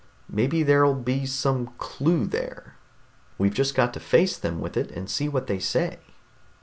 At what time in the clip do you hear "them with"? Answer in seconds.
4.35-4.75